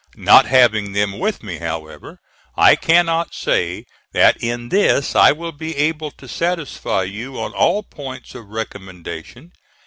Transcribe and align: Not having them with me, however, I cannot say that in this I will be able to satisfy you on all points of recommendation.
Not 0.17 0.47
having 0.47 0.93
them 0.93 1.19
with 1.19 1.43
me, 1.43 1.59
however, 1.59 2.17
I 2.55 2.75
cannot 2.75 3.35
say 3.35 3.85
that 4.13 4.35
in 4.41 4.69
this 4.69 5.15
I 5.15 5.31
will 5.31 5.51
be 5.51 5.75
able 5.77 6.09
to 6.09 6.27
satisfy 6.27 7.03
you 7.03 7.39
on 7.39 7.53
all 7.53 7.83
points 7.83 8.33
of 8.33 8.47
recommendation. 8.49 9.51